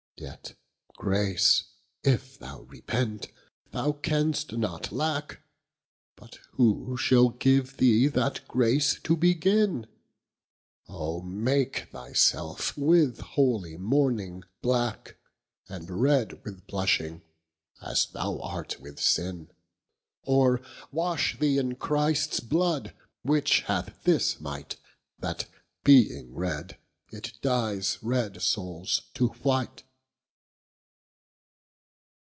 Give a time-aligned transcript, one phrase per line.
[0.17, 0.55] Yet
[0.97, 1.63] grace,
[2.03, 3.29] if thou repent,
[3.71, 5.41] thou canst not lacke;
[6.15, 9.87] But who shall give thee that grace to beginne?
[10.87, 15.17] Oh make thy selfe with holy mourning blacke,
[15.67, 17.23] And red with blushing,
[17.81, 19.49] as thou art with sinne;
[20.21, 20.61] Or
[20.91, 22.93] wash thee in Christs blood,
[23.23, 24.75] which hath this might
[25.17, 25.47] That
[25.83, 26.77] being red,
[27.11, 29.81] it dyes red soules to white.